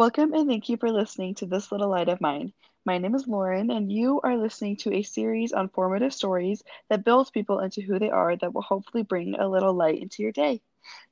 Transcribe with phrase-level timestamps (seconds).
[0.00, 2.54] Welcome and thank you for listening to This Little Light of Mine.
[2.86, 7.04] My name is Lauren, and you are listening to a series on formative stories that
[7.04, 10.32] builds people into who they are that will hopefully bring a little light into your
[10.32, 10.62] day.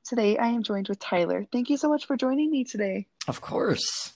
[0.03, 1.45] Today, I am joined with Tyler.
[1.51, 3.05] Thank you so much for joining me today.
[3.27, 4.13] Of course.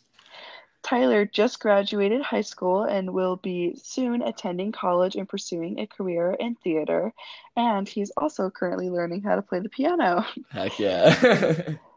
[0.82, 6.36] Tyler just graduated high school and will be soon attending college and pursuing a career
[6.40, 7.14] in theater.
[7.56, 10.26] And he's also currently learning how to play the piano.
[10.50, 11.76] Heck yeah.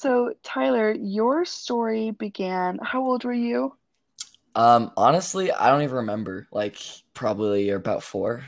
[0.00, 3.76] So, Tyler, your story began, how old were you?
[4.54, 6.48] um, honestly, I don't even remember.
[6.52, 6.78] Like,
[7.14, 8.44] probably about four.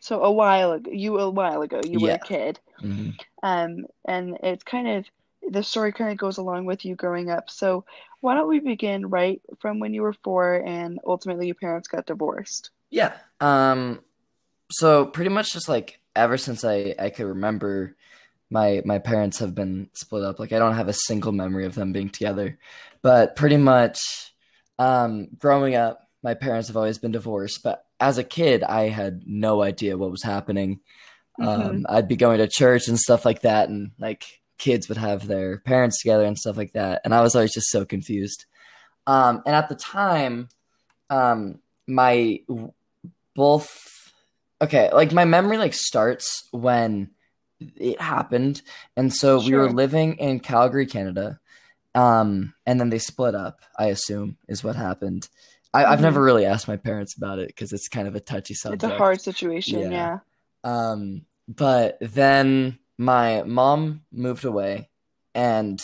[0.00, 2.60] So, a while ago, you a while ago, you were a kid.
[2.80, 3.10] hmm
[3.42, 5.06] Um, and it's kind of
[5.52, 7.50] the story kind of goes along with you growing up.
[7.50, 7.84] So,
[8.20, 12.06] why don't we begin right from when you were four and ultimately your parents got
[12.06, 12.70] divorced?
[12.90, 13.12] Yeah.
[13.40, 14.00] Um,
[14.70, 17.96] so pretty much just like ever since I I could remember,
[18.50, 20.38] my my parents have been split up.
[20.38, 22.58] Like I don't have a single memory of them being together.
[23.02, 24.00] But pretty much,
[24.78, 27.62] um, growing up, my parents have always been divorced.
[27.62, 30.80] But as a kid, I had no idea what was happening.
[31.40, 31.46] Mhm.
[31.46, 34.24] Um, I'd be going to church and stuff like that, and like
[34.58, 37.70] kids would have their parents together and stuff like that, and I was always just
[37.70, 38.46] so confused.
[39.06, 40.48] Um, and at the time,
[41.10, 42.40] um, my
[43.34, 44.12] both
[44.62, 47.10] okay, like my memory like starts when
[47.76, 48.62] it happened,
[48.96, 51.38] and so we were living in Calgary, Canada,
[51.94, 53.60] um, and then they split up.
[53.78, 55.28] I assume is what happened.
[55.72, 56.02] I, I've Mhm.
[56.02, 58.84] never really asked my parents about it because it's kind of a touchy subject.
[58.84, 59.90] It's a hard situation, Yeah.
[59.90, 60.18] yeah.
[60.62, 64.88] Um, but then my mom moved away,
[65.34, 65.82] and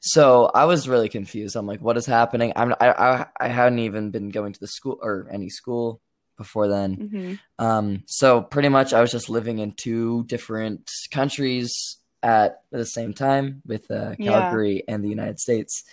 [0.00, 1.56] so I was really confused.
[1.56, 2.52] I'm like, what is happening?
[2.56, 6.00] I'm I I, I hadn't even been going to the school or any school
[6.36, 6.94] before then.
[7.10, 12.84] hmm Um, so pretty much I was just living in two different countries at the
[12.84, 14.30] same time with uh, Yeah.
[14.30, 15.84] Calgary and the United States.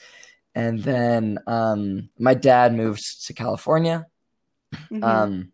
[0.55, 4.07] And then um, my dad moved to California.
[4.89, 5.51] hmm Um,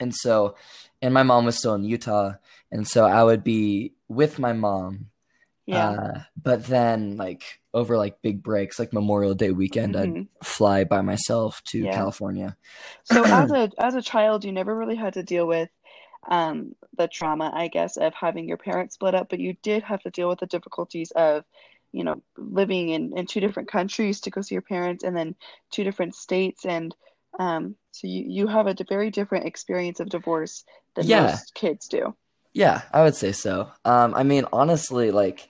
[0.00, 0.56] and so,
[1.02, 2.32] and my mom was still in Utah,
[2.70, 5.10] and so I would be with my mom.
[5.66, 5.90] Yeah.
[5.90, 10.28] Uh, but then, like over like big breaks, like Memorial Day weekend, I'd Mhm.
[10.42, 11.94] fly by myself to Yeah.
[11.94, 12.56] California.
[13.04, 15.68] So as a as a child, you never really had to deal with
[16.28, 20.02] um, the trauma, I guess, of having your parents split up, but you did have
[20.02, 21.44] to deal with the difficulties of,
[21.92, 25.34] you know, living in, in two different countries to go see your parents and then
[25.70, 26.64] two different states.
[26.64, 26.94] And
[27.38, 30.64] um, so you, you have a very different experience of divorce
[30.96, 31.32] than Yeah.
[31.32, 32.14] most kids do.
[32.52, 33.70] Yeah, I would say so.
[33.84, 35.48] Um, I mean, honestly, like,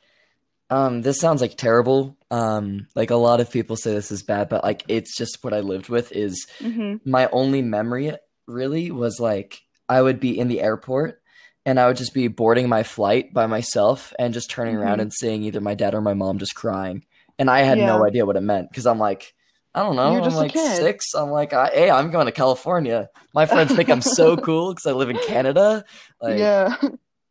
[0.70, 2.16] um, this sounds like terrible.
[2.30, 5.54] Um, like a lot of people say this is bad, but like it's just what
[5.54, 8.12] I lived with is hmm my only memory
[8.47, 11.20] really was like I would be in the airport
[11.66, 15.03] and I would just be boarding my flight by myself and just turning around Mhm.
[15.03, 17.04] and seeing either my dad or my mom just crying.
[17.38, 19.34] And I had no idea what it meant because I'm like,
[19.74, 20.14] I don't know.
[20.22, 21.14] I'm like six.
[21.14, 23.08] I'm like, I, hey, I'm going to California.
[23.34, 25.84] My friends think I'm so cool because I live in Canada.
[26.22, 26.76] Like, Yeah.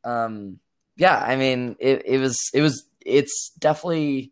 [0.04, 0.60] um,
[0.98, 4.32] yeah, I mean, it, it was, it was, it's definitely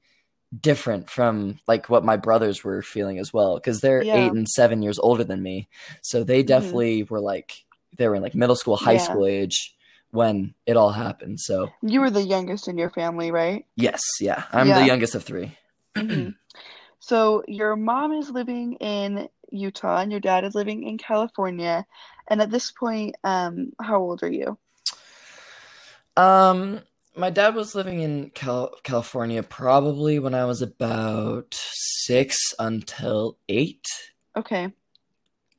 [0.59, 4.17] different from like what my brothers were feeling as well because they're Yeah.
[4.17, 5.69] eight and seven years older than me
[6.01, 6.47] so they Mhm.
[6.47, 7.63] definitely were like
[7.97, 8.99] they were in like middle school high Yeah.
[8.99, 9.75] school age
[10.11, 13.65] when it all happened so You were the youngest in your family, right?
[13.77, 14.79] yes yeah i'm Yeah.
[14.79, 15.57] the youngest of three
[15.95, 16.29] hmm
[16.99, 21.85] So your mom is living in Utah and your dad is living in California.
[22.29, 24.57] And at this point, um, how old are you?
[26.17, 26.81] um
[27.15, 33.87] my dad was living in Cal- california probably when i was about six until eight
[34.37, 34.73] Okay.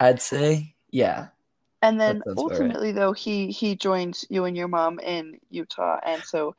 [0.01, 1.29] i'd say yeah
[1.83, 6.01] And then about right ultimately though he he joined you and your mom in Utah
[6.05, 6.57] and so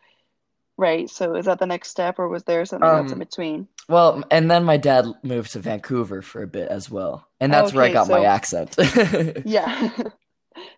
[0.78, 3.68] right, so is that the next step or was there something else in um between?
[3.90, 7.28] Well, and then my dad moved to Vancouver for a bit as well.
[7.40, 8.76] And that's where I Okay, got my accent.
[9.44, 9.90] yeah.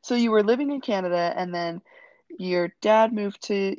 [0.03, 1.81] So you were living in Canada and then
[2.38, 3.77] your dad moved to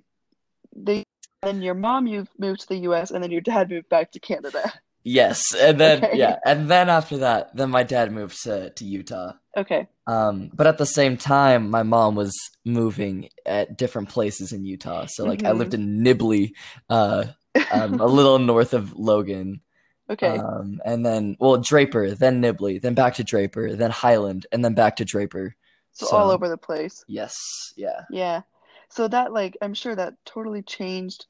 [0.76, 1.04] the
[1.42, 4.20] then your mom you moved to the US and then your dad moved back to
[4.20, 4.72] Canada.
[5.04, 6.10] Yes, and then Okay.
[6.10, 9.34] yeah, and then after that, then my dad moved to to Utah.
[9.56, 9.88] Okay.
[10.06, 12.34] Um, but at the same time, my mom was
[12.64, 15.06] moving at different places in Utah.
[15.08, 16.52] So like I lived hmm in Nibley,
[16.90, 17.26] uh,
[17.70, 19.62] um, a little north of Logan.
[20.10, 20.44] Okay.
[20.44, 24.74] Um, and then well, Draper, then Nibley, then back to Draper, then Highland, and then
[24.74, 25.56] back to Draper.
[25.92, 27.04] So all over the place.
[27.06, 27.34] yes,
[27.76, 28.02] yeah.
[28.10, 28.42] Yeah.
[28.88, 31.26] So that like I'm sure that totally changed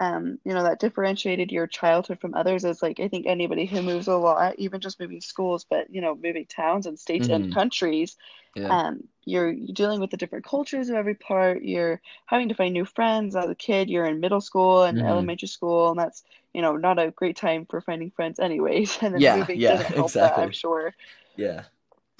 [0.00, 3.82] um, you know, that differentiated your childhood from others is like I think anybody who
[3.82, 7.48] moves a lot, even just moving schools, but you know, moving towns and states and
[7.48, 7.50] Mhm.
[7.50, 8.16] countries,
[8.54, 8.78] Yeah.
[8.78, 11.62] um, you're dealing with the different cultures of every part.
[11.62, 13.90] You're having to find new friends as a kid.
[13.90, 15.02] You're in middle school and Mhm.
[15.02, 16.22] elementary school, and that's,
[16.54, 18.98] you know, not a great time for finding friends anyways.
[19.02, 20.52] And then Yeah, moving yeah, doesn't help that, I'm exactly.
[20.52, 20.94] sure.
[21.36, 21.64] Yeah.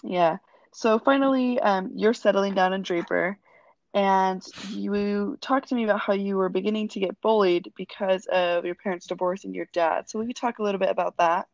[0.03, 0.39] Yeah.
[0.73, 3.39] So finally, um, you're settling down in Draper,
[3.95, 8.65] and you talked to me about how you were beginning to get bullied because of
[8.65, 10.09] your parents' divorce and your dad.
[10.09, 11.49] So will you talk a little bit about that?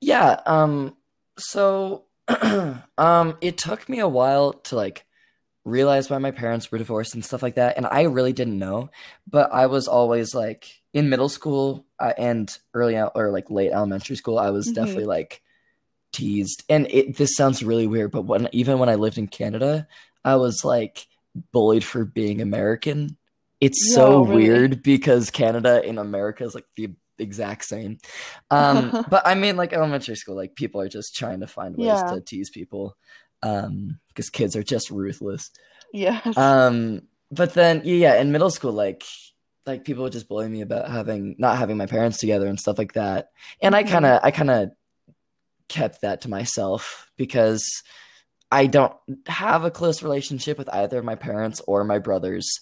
[0.00, 0.96] Yeah, um,
[1.38, 2.04] so
[2.98, 5.04] um it took me a while to like
[5.64, 8.90] realize why my parents were divorced and stuff like that, and I really didn't know,
[9.28, 14.16] but I was always like in middle school uh, and early or like late elementary
[14.16, 15.42] school, I was hmm definitely like
[16.12, 16.64] teased.
[16.68, 19.86] And it this sounds really weird, but when even when I lived in Canada,
[20.24, 21.06] I was like
[21.52, 23.16] bullied for being American.
[23.60, 24.22] It's so really?
[24.22, 27.98] weird because Canada and America is like the exact same.
[28.50, 32.02] Um, but I mean like elementary school, like people are just trying to find ways
[32.02, 32.08] Yeah.
[32.08, 32.96] to tease people.
[33.42, 35.50] Um, because kids are just ruthless.
[35.92, 36.36] Yes.
[36.36, 39.04] Um, but then yeah, in middle school, like
[39.66, 42.78] like people would just bully me about having not having my parents together and stuff
[42.78, 43.28] like that.
[43.62, 44.70] And I hmm kind of I kind of
[45.68, 47.82] kept that to myself because
[48.50, 48.94] I don't
[49.26, 52.58] have a close relationship with either of my parents or my brothers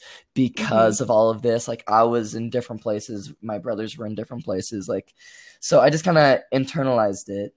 [0.57, 1.67] hmm because of all of this.
[1.67, 4.87] Like I was in different places, my brothers were in different places.
[4.89, 5.15] Like
[5.61, 7.55] so I just kind of internalized it.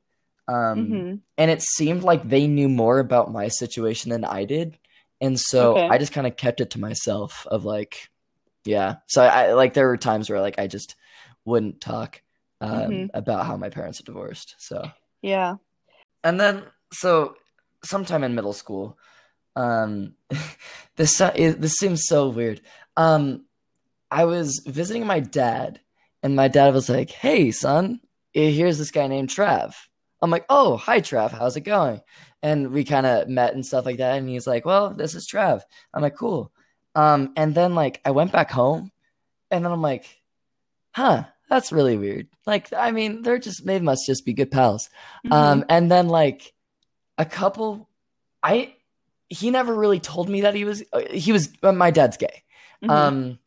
[0.47, 4.77] Um hmm and it seemed like they knew more about my situation than I did.
[5.19, 5.87] And so Okay.
[5.89, 8.09] I just kind of kept it to myself of like
[8.65, 8.97] yeah.
[9.07, 10.95] So I like there were times where like I just
[11.45, 12.21] wouldn't talk
[12.61, 14.55] um about how my parents are divorced.
[14.59, 14.89] So
[15.21, 15.57] Yeah.
[16.23, 16.63] and then
[16.93, 17.35] so
[17.83, 18.97] sometime in middle school.
[19.55, 20.15] Um
[20.95, 22.61] this it, this seems so weird.
[22.97, 23.45] Um
[24.09, 25.79] i was visiting my dad
[26.21, 28.01] and my dad was like hey son
[28.35, 29.73] eh, here's this guy named trav.
[30.21, 31.31] I'm like oh hi trav.
[31.31, 32.01] How's it going?
[32.43, 35.27] And we kind of met and stuff like that and he's like well this is
[35.29, 35.61] trav.
[35.93, 36.51] I'm like cool.
[36.95, 38.91] Um and then like i went back home
[39.49, 40.05] and then i'm like
[40.91, 42.27] huh that's really weird.
[42.45, 44.89] Like i mean they're just they must just be good pals.
[45.25, 46.53] Hmm um, and then like
[47.21, 47.87] a couple,
[48.41, 48.73] I
[49.29, 52.43] he never really told me that he was uh, he was uh, my dad's gay.
[52.81, 53.39] hmm Um,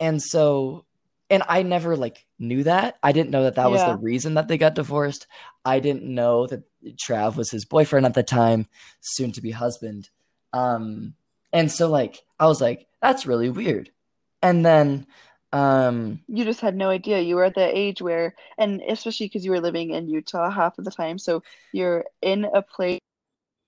[0.00, 0.84] and so
[1.30, 2.98] and I never like knew that.
[3.02, 5.28] I didn't know that that was the reason that they got divorced.
[5.64, 6.64] I didn't know that
[6.96, 8.66] Trav was his boyfriend at the time,
[9.00, 10.10] soon to be husband.
[10.52, 11.14] Um,
[11.52, 13.90] and so like I was like, that's really weird.
[14.42, 15.06] And then
[15.52, 17.20] um You just had no idea.
[17.20, 20.78] You were at the age where, and especially because you were living in Utah half
[20.78, 21.42] of the time, so
[21.72, 23.00] you're in a place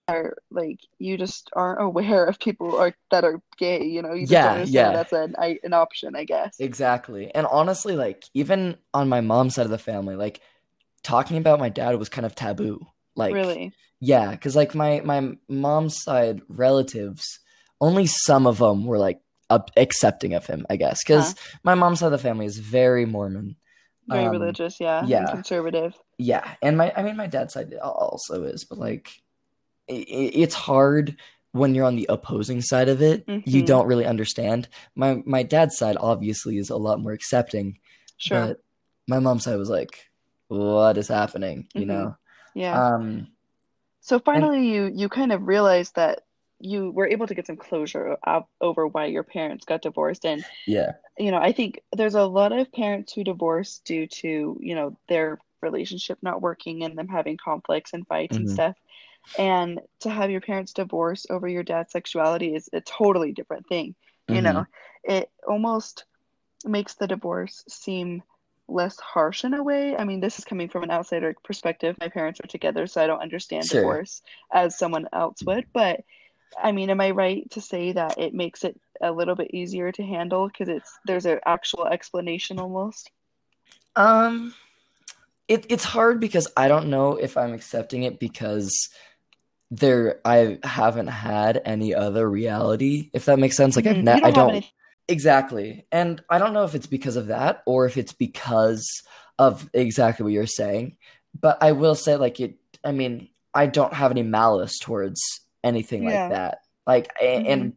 [0.06, 4.22] where like you just aren't aware of people are that are gay, you know, you
[4.22, 4.93] just yeah, understand yeah.
[4.93, 6.56] that's an I, an option, I guess.
[6.58, 7.32] Exactly.
[7.34, 10.40] And honestly, like even on my mom's side of the family, like
[11.02, 12.87] talking about my dad was kind of taboo.
[13.14, 13.72] Like, Really?
[14.00, 17.22] yeah, because like my my mom's side relatives,
[17.81, 19.20] only some of them were like
[19.50, 21.00] up accepting of him, I guess.
[21.00, 21.05] Huh.
[21.06, 23.56] Because my mom's side of the family is very Mormon.
[24.08, 25.94] Very Um, religious, yeah, and yeah, conservative.
[26.19, 29.21] yeah, and my I mean my dad's side also is, but like
[29.93, 31.17] it's hard
[31.53, 33.27] when you're on the opposing side of it.
[33.44, 34.69] You hmm don't really understand.
[34.94, 37.79] My my dad's side obviously is a lot more accepting
[38.17, 38.53] Sure.
[38.53, 38.59] but
[39.09, 40.11] my mom's side was like,
[40.49, 42.17] "What is happening?" You hmm know.
[42.55, 42.83] Yeah.
[42.83, 43.29] Um,
[44.00, 46.23] So and finally, you you kind of realized that
[46.59, 50.44] you were able to get some closure o- over why your parents got divorced, and
[50.67, 54.75] yeah, you know, I think there's a lot of parents who divorce due to, you
[54.77, 58.77] know, their relationship not working and them having conflicts and fights and hmm stuff.
[59.38, 63.94] And to have your parents divorce over your dad's sexuality is a totally different thing.
[64.29, 64.67] You hmm know,
[65.05, 66.05] it almost
[66.64, 68.22] makes the divorce seem
[68.69, 69.96] less harsh in a way.
[69.96, 71.96] I mean, this is coming from an outsider perspective.
[72.00, 73.81] My parents are together, so I don't understand Sure.
[73.81, 75.67] divorce as someone else would.
[75.72, 76.00] But
[76.62, 79.91] I mean, am I right to say that it makes it a little bit easier
[79.93, 83.10] to handle because it's there's an actual explanation almost?
[83.96, 84.55] Um,
[85.48, 88.88] it it's hard because I don't know if I'm accepting it because
[89.72, 93.74] there I haven't had any other reality, if that makes sense.
[93.74, 94.67] Like I've hmm ne don't have don't any.
[95.08, 98.86] exactly, and I don't know if it's because of that or if it's because
[99.38, 100.96] of exactly what you're saying.
[101.41, 102.58] But I will say, like it.
[102.84, 105.20] I mean, I don't have any malice towards
[105.64, 106.58] anything like that.
[106.86, 107.76] Like, a- hmm and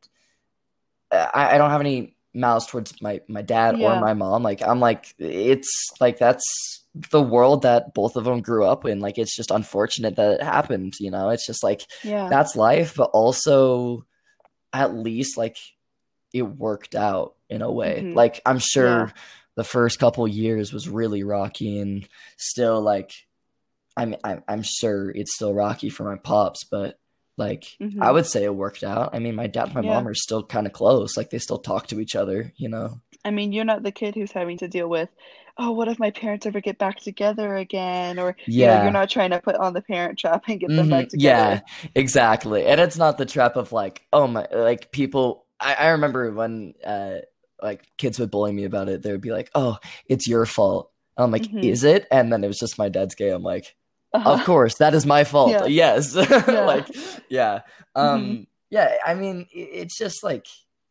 [1.12, 4.44] I, I don't have any malice towards my my dad or my mom.
[4.44, 9.00] Like I'm like it's like that's the world that both of them grew up in.
[9.00, 11.30] Like it's just unfortunate that it happened, you know?
[11.30, 12.30] It's just like Yeah.
[12.30, 14.06] that's life, but also
[14.74, 15.58] at least like
[16.34, 18.02] it worked out in a way.
[18.02, 18.62] hmm Like I'm Yeah.
[18.62, 19.14] sure
[19.56, 23.12] the first couple years was really rocky and still like
[23.98, 27.00] I'm I'm I'm sure it's still rocky for my pops, but
[27.38, 28.02] like Mhm.
[28.02, 29.14] I would say it worked out.
[29.16, 29.94] I mean, my dad and my Yeah.
[29.96, 31.16] mom are still kind of close.
[31.18, 33.02] Like they still talk to each other, you know.
[33.24, 35.10] I mean, you're not the kid who's having to deal with,
[35.58, 38.20] oh, what if my parents ever get back together again?
[38.20, 38.84] Or, you know, Yeah.
[38.84, 41.18] you're not trying to put on the parent trap and get them back together.
[41.20, 41.60] Yeah,
[41.96, 42.66] exactly.
[42.66, 45.46] And it's not the trap of like, oh my, like people.
[45.60, 47.20] I, I remember when uh
[47.64, 49.02] like kids would bully me about it.
[49.02, 50.92] They would be like, oh, it's your fault.
[51.18, 51.64] I'm like, Mhm.
[51.64, 52.06] is it?
[52.12, 53.30] And then it was just my dad's gay.
[53.30, 53.74] I'm like,
[54.14, 54.32] Uh-huh.
[54.34, 55.52] of course, that is my fault.
[55.52, 55.66] Yeah.
[55.66, 56.14] Yes.
[56.48, 56.88] like,
[57.30, 57.62] yeah.
[57.96, 58.48] Um, Mhm.
[58.70, 58.98] yeah.
[59.06, 60.46] I mean, it's just like,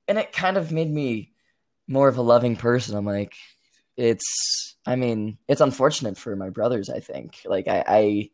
[0.09, 1.33] and it kind of made me
[1.87, 2.97] more of a loving person.
[2.97, 3.35] I'm like,
[3.96, 4.76] it's.
[4.86, 6.90] I mean, it's unfortunate for my brothers.
[6.90, 7.40] I think.
[7.44, 7.84] Like, I.
[7.86, 8.30] I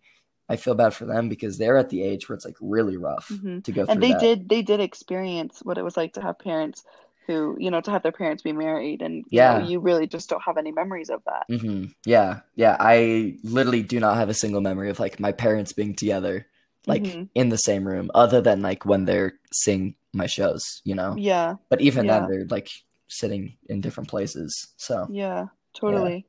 [0.53, 3.29] I feel bad for them because they're at the age where it's like really rough
[3.31, 3.63] Mhm.
[3.63, 4.19] to go through And they that.
[4.21, 6.83] did they did experience what it was like to have parents
[7.29, 9.61] who, you know, to have their parents be married and you Yeah.
[9.61, 11.47] know, you really just don't have any memories of that.
[11.49, 12.77] hmm Yeah, yeah.
[12.81, 16.49] I literally do not have a single memory of like my parents being together,
[16.89, 17.29] like Mhm.
[17.37, 21.15] in the same room, other than like when they're seeing my shows, you know.
[21.17, 22.19] Yeah, But even Yeah.
[22.19, 22.71] then, they're like
[23.11, 24.75] sitting in different places.
[24.79, 26.27] So yeah, totally.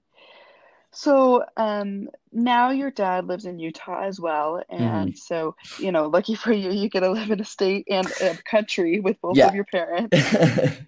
[0.93, 5.09] So, um, now your dad lives in Utah as well, Mm-hmm.
[5.09, 8.11] and so, you know, lucky for you, you get to live in a state and
[8.21, 9.47] a country with both Yeah.
[9.47, 10.17] of your parents.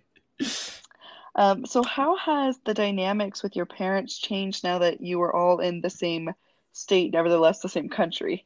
[1.35, 5.59] Um, so how has the dynamics with your parents changed now that you are all
[5.59, 6.33] in the same
[6.73, 8.45] state, nevertheless the same country?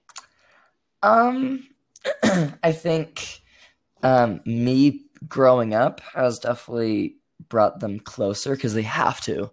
[1.04, 1.68] um,
[2.64, 3.42] I think
[4.04, 7.17] um me growing up has definitely
[7.50, 9.52] brought them closer because they have to.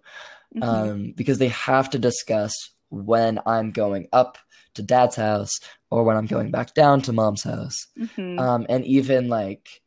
[0.55, 0.63] Mhm.
[0.63, 2.53] um, because they have to discuss
[2.89, 4.37] when I'm going up
[4.75, 5.51] to dad's house
[5.91, 7.87] or when I'm going back down to mom's house.
[7.97, 8.39] Mhm.
[8.39, 9.81] Um, and even like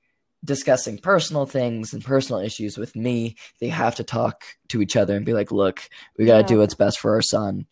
[0.45, 5.17] discussing personal things and personal issues with me, they have to talk to each other
[5.17, 5.88] and be like, look,
[6.19, 6.47] we got to Yeah.
[6.47, 7.67] do what's best for our son.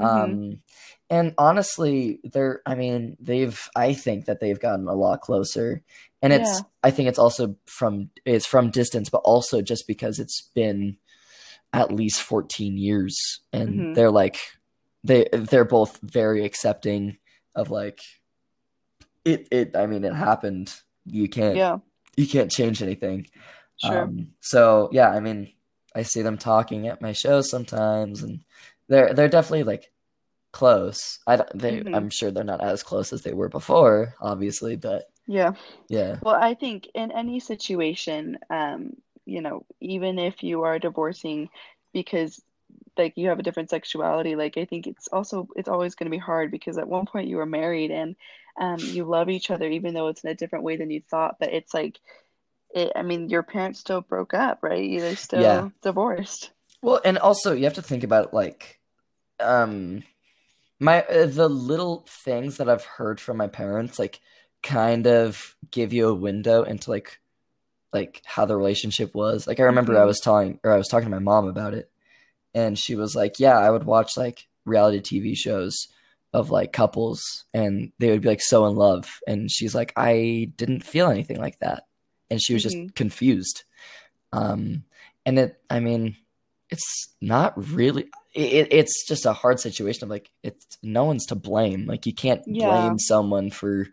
[0.00, 0.06] Mhm.
[0.06, 0.62] Um,
[1.08, 5.82] and honestly, they're, I mean, they've, I think that they've gotten a lot closer.
[6.22, 6.66] And it's, Yeah.
[6.82, 10.96] I think it's also from, it's from distance, but also just because it's been
[11.72, 13.94] at least 14 years and Mhm.
[13.94, 14.38] they're like,
[15.04, 17.18] they, they're both very accepting
[17.54, 18.00] of like,
[19.24, 20.74] it, it, I mean, it happened.
[21.04, 21.78] You can't, Yeah,
[22.16, 23.26] you can't change anything.
[23.76, 24.02] sure.
[24.04, 25.52] Um, so yeah, I mean,
[25.94, 28.44] I see them talking at my shows sometimes, and
[28.88, 29.90] they're they're definitely like
[30.56, 31.18] close.
[31.26, 31.92] I don't, they, Mhm.
[31.92, 35.52] I'm sure they're not as close as they were before, obviously, but Yeah.
[35.88, 38.92] yeah, Well, I think in any situation, um,
[39.26, 41.50] you know, even if you are divorcing
[41.92, 42.42] because
[42.98, 46.16] like you have a different sexuality, like I think it's also it's always going to
[46.16, 48.16] be hard because at one point you were married and
[48.60, 51.36] um, you love each other even though it's in a different way than you thought.
[51.40, 52.00] But it's like
[52.74, 55.00] it, I mean, your parents still broke up, right?
[55.00, 55.68] They're still Yeah.
[55.82, 56.50] divorced.
[56.82, 58.78] Well, and also you have to think about like,
[59.40, 60.04] um,
[60.80, 64.20] my uh, the little things that I've heard from my parents, like,
[64.62, 67.20] kind of give you a window into like,
[67.92, 69.46] like how the relationship was.
[69.46, 70.06] Like, I remember I Mhm.
[70.06, 71.90] was telling, or I was talking to my mom about it,
[72.54, 75.88] and she was like, "Yeah, I would watch like reality TV shows
[76.32, 80.52] of like couples, and they would be like so in love," and she's like, "I
[80.56, 81.86] didn't feel anything like that,"
[82.30, 82.64] and she was Mhm.
[82.64, 83.64] just confused.
[84.32, 84.84] Um,
[85.26, 86.16] and it, I mean,
[86.70, 88.08] it's not really.
[88.36, 91.86] It, it's just a hard situation of like it's no one's to blame.
[91.86, 92.66] Like you can't Yeah.
[92.66, 93.88] blame someone for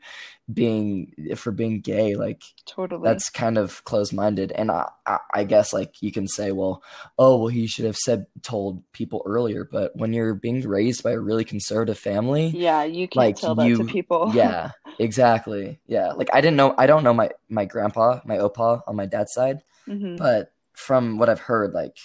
[0.51, 2.15] being for being gay.
[2.15, 3.03] Like Totally.
[3.03, 6.81] that's kind of closed-minded and I, I, I guess like you can say well
[7.17, 11.12] oh well he should have said told people earlier but when you're being raised by
[11.12, 14.31] a really conservative family Yeah, you can't like tell that to people.
[14.35, 18.81] yeah exactly yeah like i didn't know i don't know my my grandpa my opa
[18.88, 21.97] on my dad's side hmm but from what i've heard like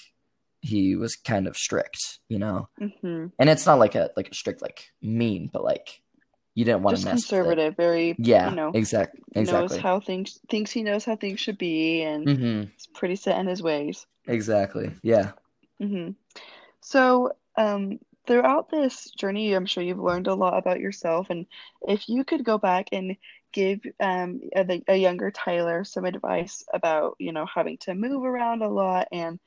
[0.60, 4.34] he was kind of strict you know hmm and it's not like a like a
[4.34, 6.02] strict like mean but like
[6.54, 7.28] you didn't want Just to mess with it.
[7.28, 11.56] conservative, very, yeah you know, exact knows how things thinks he knows how things should
[11.56, 12.70] be and mm-hmm.
[12.76, 14.06] is pretty set in his ways.
[14.26, 15.30] exactly yeah
[15.80, 16.10] Mm-hmm.
[16.80, 21.28] So, um, throughout this journey, I'm sure you've learned a lot about yourself.
[21.30, 21.46] And
[21.82, 23.16] if you could go back and
[23.52, 28.62] give um, a, a younger Tyler some advice about, you know, having to move around
[28.62, 29.38] a lot and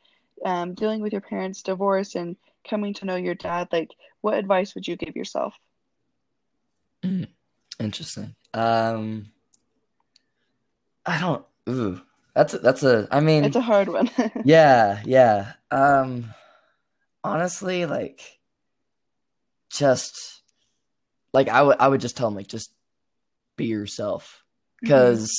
[0.46, 2.36] um, dealing with your parents' divorce and
[2.68, 5.56] coming to know your dad, like, what advice would you give yourself?
[7.80, 8.36] Interesting.
[8.54, 9.32] Um,
[11.06, 11.44] I don't.
[11.68, 12.00] Ooh,
[12.36, 13.08] that's a, that's a.
[13.12, 14.10] I mean, It's a hard one.
[14.46, 15.54] yeah, yeah.
[15.72, 16.34] Um,
[17.24, 18.40] honestly, like,
[19.72, 20.42] just
[21.34, 22.72] like I would, I would just tell him like, just
[23.56, 24.44] be yourself,
[24.80, 25.32] because,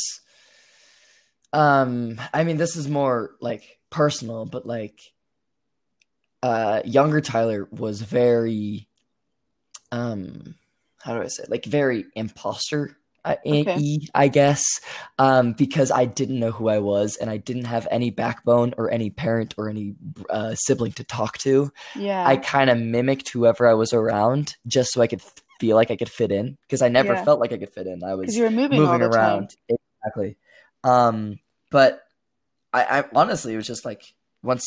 [1.53, 4.99] um, I mean, this is more like personal, but like,
[6.43, 8.89] uh, younger Tyler was very,
[9.93, 10.57] um,
[11.01, 11.51] how do I say, it?
[11.51, 14.09] like very imposter uh, Okay.
[14.15, 14.65] I guess,
[15.19, 18.91] um, because I didn't know who I was and I didn't have any backbone or
[18.91, 19.95] any parent or any
[20.29, 21.73] uh, sibling to talk to.
[21.97, 25.23] Yeah, I kind of mimicked whoever I was around just so I could
[25.61, 27.25] feel like I could fit in because I never Yeah.
[27.25, 28.03] felt like I could fit in.
[28.03, 29.13] I was you were moving all moving the time.
[29.13, 29.57] around.
[29.69, 30.37] Exactly.
[30.83, 31.39] Um,
[31.71, 32.02] but
[32.73, 34.67] I, I honestly it was just like once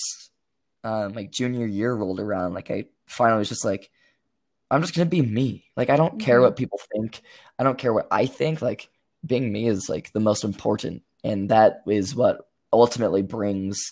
[0.84, 3.90] um like junior year rolled around, like I finally was just like,
[4.72, 5.66] I'm just gonna be me.
[5.78, 7.22] Like I don't care hmm what people think.
[7.60, 8.62] I don't care what I think.
[8.62, 8.90] Like
[9.26, 13.92] being me is like the most important, and that is what ultimately brings,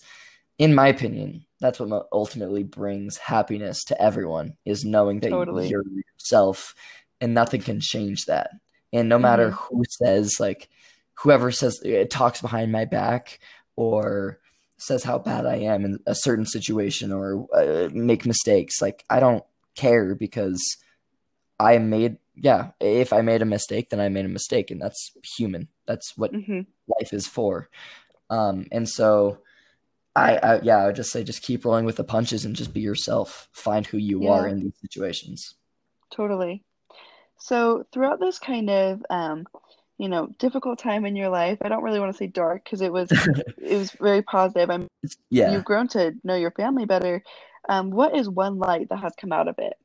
[0.57, 5.67] in my opinion, that's what ultimately brings happiness to everyone is knowing that Totally.
[5.67, 5.83] you're
[6.19, 6.75] yourself,
[7.21, 8.51] and nothing can change that.
[8.93, 10.69] And no matter hmm who says like,
[11.15, 13.39] whoever says it talks behind my back
[13.75, 14.39] or
[14.77, 19.19] says how bad I am in a certain situation or uh, make mistakes, like I
[19.19, 19.43] don't
[19.75, 20.77] care because
[21.59, 25.11] I made yeah, if I made a mistake, then I made a mistake, and that's
[25.37, 25.67] human.
[25.85, 27.69] That's what hmm life is for.
[28.29, 29.39] Um, and so
[30.15, 32.73] I, I yeah, I would just say just keep rolling with the punches and just
[32.73, 33.49] be yourself.
[33.51, 35.55] Find who you are in these situations.
[36.11, 36.63] Totally.
[37.39, 39.45] So throughout this kind of um,
[40.03, 42.81] you know, difficult time in your life, I don't really want to say dark because
[42.81, 43.09] it was
[43.57, 44.69] it was very positive.
[44.69, 44.89] I'm
[45.29, 45.53] Yeah.
[45.53, 47.23] you've grown to know your family better.
[47.69, 49.75] Um, what is one light that has come out of it?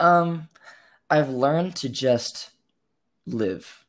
[0.00, 0.48] Um,
[1.08, 2.50] I've learned to just
[3.28, 3.84] live.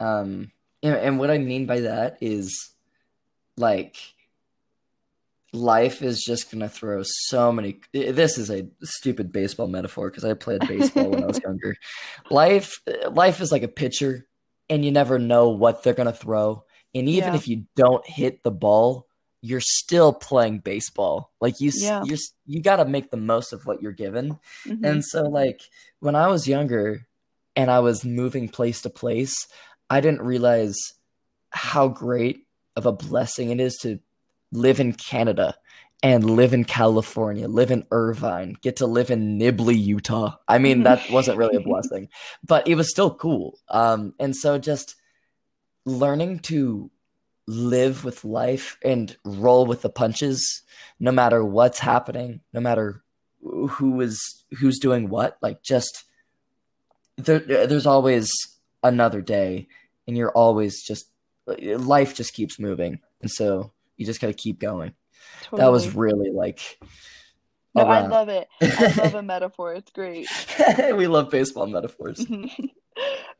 [0.00, 0.52] Um,
[0.82, 2.70] and, and what I mean by that is
[3.58, 3.98] like
[5.52, 7.80] life is just gonna throw so many.
[7.92, 11.76] This is a stupid baseball metaphor because I played baseball when I was younger.
[12.30, 12.80] Life,
[13.10, 14.26] life is like a pitcher,
[14.68, 16.64] and you never know what they're gonna throw.
[16.94, 17.36] And even Yeah.
[17.36, 19.06] if you don't hit the ball,
[19.42, 21.32] you're still playing baseball.
[21.40, 22.02] Like you, Yeah.
[22.04, 24.38] you're you got to make the most of what you're given.
[24.64, 25.60] hmm And so, like
[26.00, 27.06] when I was younger,
[27.56, 29.34] and I was moving place to place,
[29.88, 30.76] I didn't realize
[31.50, 33.98] how great of a blessing it is to
[34.52, 35.56] live in Canada
[36.02, 40.36] and live in California, live in Irvine, get to live in Nibley, Utah.
[40.48, 42.08] I mean, that wasn't really a blessing,
[42.42, 43.58] but it was still cool.
[43.68, 44.96] Um, and so just
[45.84, 46.90] learning to
[47.46, 50.62] live with life and roll with the punches,
[50.98, 53.02] no matter what's happening, no matter
[53.42, 56.04] who is who's doing what, like just
[57.16, 58.30] there, there's always
[58.82, 59.68] another day,
[60.06, 61.06] and you're always just
[61.46, 64.94] life just keeps moving, and so you just gotta keep going.
[65.52, 66.78] That was really like
[67.74, 68.48] No, I love it.
[68.62, 69.74] I love a metaphor.
[69.74, 70.26] It's great.
[70.94, 72.26] we love baseball metaphors.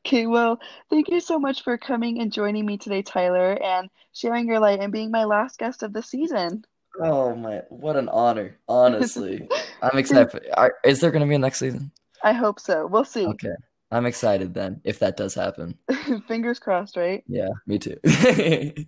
[0.07, 4.46] Okay, well, thank you so much for coming and joining me today, Tyler, and sharing
[4.46, 6.64] your light and being my last guest of the season.
[6.99, 8.57] Oh my, what an honor!
[8.66, 9.46] Honestly,
[9.83, 10.49] I'm excited.
[10.57, 11.92] Are, is there gonna be a next season?
[12.25, 12.87] I hope so.
[12.87, 13.27] We'll see.
[13.27, 13.53] Okay,
[13.90, 15.76] I'm excited then if that does happen.
[16.29, 17.24] Fingers crossed, right?
[17.26, 17.96] Yeah, me too.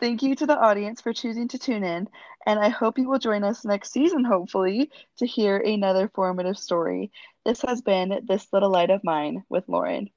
[0.00, 2.08] Thank you to the audience for choosing to tune in,
[2.46, 7.10] and I hope you will join us next season, hopefully, to hear another formative story.
[7.44, 10.10] This has been This Little Light of Mine with Lauren.